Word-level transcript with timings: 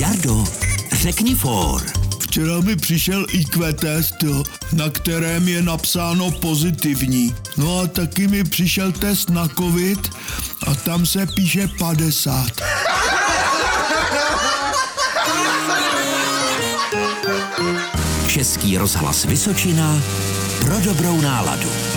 Jardo, 0.00 0.44
řekni 0.92 1.34
for. 1.34 1.82
Včera 2.20 2.60
mi 2.60 2.76
přišel 2.76 3.26
IQ 3.32 3.72
test, 3.72 4.14
jo, 4.22 4.44
na 4.72 4.90
kterém 4.90 5.48
je 5.48 5.62
napsáno 5.62 6.30
pozitivní. 6.30 7.34
No 7.56 7.80
a 7.80 7.86
taky 7.86 8.28
mi 8.28 8.44
přišel 8.44 8.92
test 8.92 9.30
na 9.30 9.48
covid 9.48 10.10
a 10.66 10.74
tam 10.74 11.06
se 11.06 11.26
píše 11.26 11.68
50. 11.78 12.46
Český 18.26 18.78
rozhlas 18.78 19.24
Vysočina 19.24 20.02
pro 20.60 20.80
dobrou 20.80 21.20
náladu. 21.20 21.89